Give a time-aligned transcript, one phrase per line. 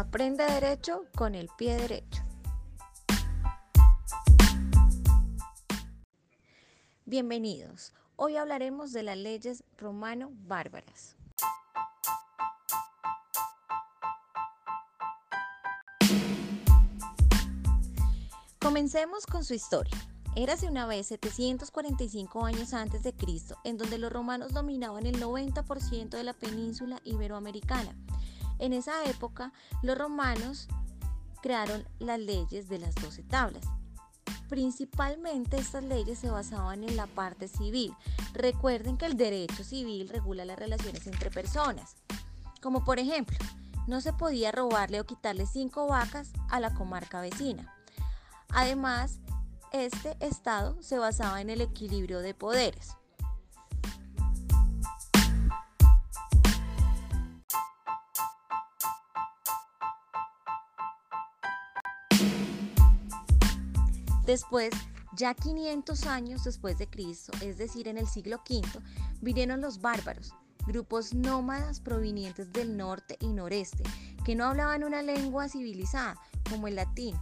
[0.00, 2.22] Aprende derecho con el pie derecho.
[7.04, 7.92] Bienvenidos.
[8.16, 11.18] Hoy hablaremos de las leyes romano-bárbaras.
[18.58, 19.98] Comencemos con su historia.
[20.34, 26.08] Érase una vez 745 años antes de Cristo, en donde los romanos dominaban el 90%
[26.08, 27.94] de la península iberoamericana.
[28.60, 30.68] En esa época, los romanos
[31.42, 33.64] crearon las leyes de las doce tablas.
[34.50, 37.94] Principalmente estas leyes se basaban en la parte civil.
[38.34, 41.96] Recuerden que el derecho civil regula las relaciones entre personas.
[42.60, 43.38] Como por ejemplo,
[43.86, 47.74] no se podía robarle o quitarle cinco vacas a la comarca vecina.
[48.50, 49.20] Además,
[49.72, 52.96] este estado se basaba en el equilibrio de poderes.
[64.30, 64.70] Después,
[65.16, 68.62] ya 500 años después de Cristo, es decir, en el siglo V,
[69.20, 70.32] vinieron los bárbaros,
[70.68, 73.82] grupos nómadas provenientes del norte y noreste,
[74.24, 76.16] que no hablaban una lengua civilizada
[76.48, 77.16] como el latín,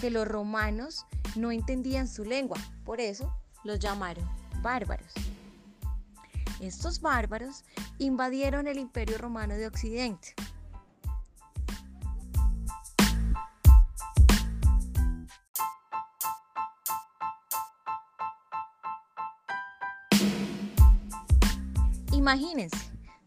[0.00, 1.04] que los romanos
[1.36, 3.30] no entendían su lengua, por eso
[3.62, 4.26] los llamaron
[4.62, 5.12] bárbaros.
[6.60, 7.62] Estos bárbaros
[7.98, 10.34] invadieron el imperio romano de Occidente.
[22.18, 22.76] Imagínense,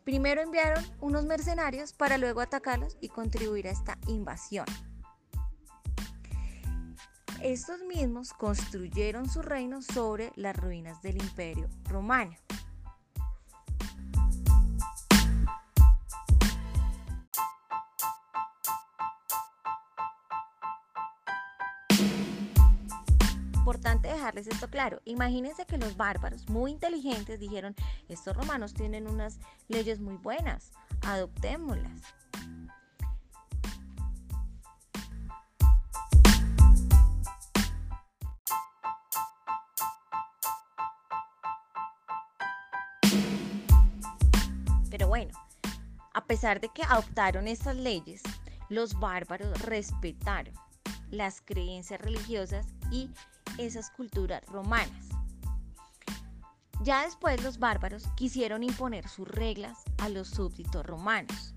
[0.04, 4.66] primero enviaron unos mercenarios para luego atacarlos y contribuir a esta invasión.
[7.42, 12.36] Estos mismos construyeron su reino sobre las ruinas del imperio romano.
[23.82, 25.02] Importante dejarles esto claro.
[25.06, 27.76] Imagínense que los bárbaros, muy inteligentes, dijeron,
[28.10, 30.72] estos romanos tienen unas leyes muy buenas,
[31.02, 32.00] adoptémoslas.
[44.92, 45.34] Pero bueno,
[46.14, 48.22] a pesar de que adoptaron estas leyes,
[48.70, 50.54] los bárbaros respetaron
[51.10, 53.10] las creencias religiosas y
[53.58, 55.10] esas culturas romanas.
[56.84, 61.54] Ya después los bárbaros quisieron imponer sus reglas a los súbditos romanos.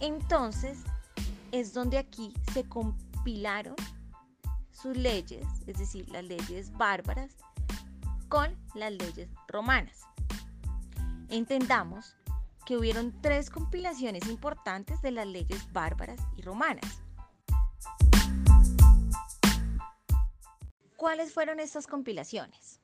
[0.00, 0.78] Entonces
[1.52, 3.76] es donde aquí se compilaron
[4.70, 7.36] sus leyes, es decir, las leyes bárbaras,
[8.28, 10.02] con las leyes romanas.
[11.28, 12.16] Entendamos
[12.64, 17.02] que hubieron tres compilaciones importantes de las leyes bárbaras y romanas.
[20.98, 22.80] ¿Cuáles fueron estas compilaciones?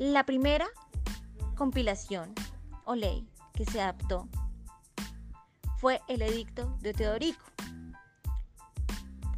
[0.00, 0.66] La primera
[1.54, 2.34] compilación
[2.84, 4.28] o ley que se adaptó
[5.78, 7.44] fue el edicto de Teodorico.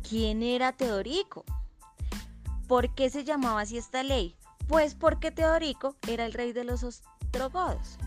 [0.09, 1.45] ¿Quién era Teodorico?
[2.67, 4.35] ¿Por qué se llamaba así esta ley?
[4.67, 7.99] Pues porque Teodorico era el rey de los ostrogodos.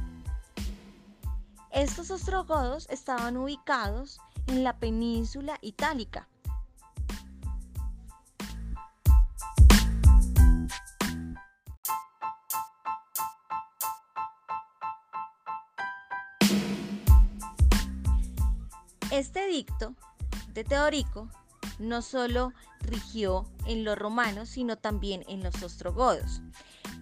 [1.78, 6.28] Estos ostrogodos estaban ubicados en la península itálica.
[19.12, 19.94] Este edicto
[20.56, 21.30] de Teodorico
[21.78, 26.42] no solo rigió en los romanos, sino también en los ostrogodos.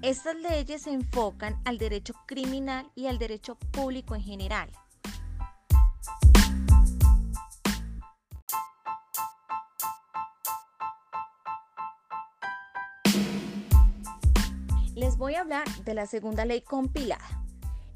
[0.06, 4.70] Estas leyes se enfocan al derecho criminal y al derecho público en general.
[14.94, 17.26] Les voy a hablar de la segunda ley compilada.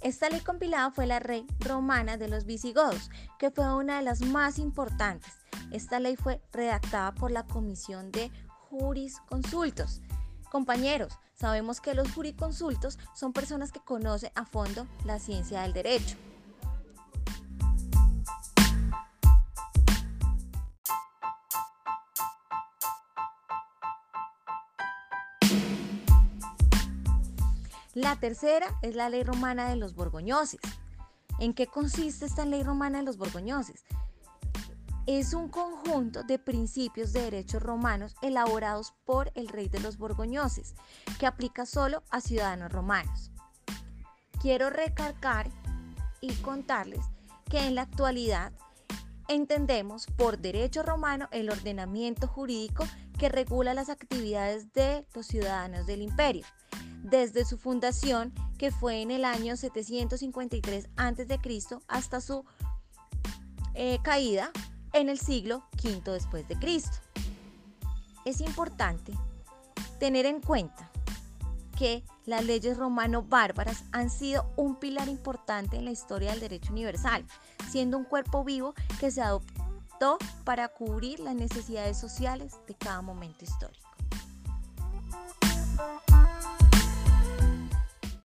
[0.01, 4.21] Esta ley compilada fue la ley romana de los visigodos, que fue una de las
[4.21, 5.31] más importantes.
[5.71, 8.31] Esta ley fue redactada por la Comisión de
[8.71, 10.01] Jurisconsultos.
[10.49, 16.17] Compañeros, sabemos que los jurisconsultos son personas que conocen a fondo la ciencia del derecho.
[27.93, 30.59] La tercera es la ley romana de los borgoñoses.
[31.39, 33.85] ¿En qué consiste esta ley romana de los borgoñoses?
[35.17, 40.75] Es un conjunto de principios de derechos romanos elaborados por el rey de los borgoñoses,
[41.17, 43.31] que aplica solo a ciudadanos romanos.
[44.39, 45.49] Quiero recalcar
[46.21, 47.03] y contarles
[47.49, 48.53] que en la actualidad
[49.27, 52.85] entendemos por derecho romano el ordenamiento jurídico
[53.17, 56.45] que regula las actividades de los ciudadanos del imperio,
[57.01, 61.39] desde su fundación, que fue en el año 753 a.C.,
[61.87, 62.45] hasta su
[63.73, 64.51] eh, caída
[64.93, 66.97] en el siglo V después de Cristo.
[68.25, 69.13] Es importante
[69.99, 70.89] tener en cuenta
[71.77, 77.25] que las leyes romano-bárbaras han sido un pilar importante en la historia del derecho universal,
[77.69, 83.45] siendo un cuerpo vivo que se adoptó para cubrir las necesidades sociales de cada momento
[83.45, 83.88] histórico.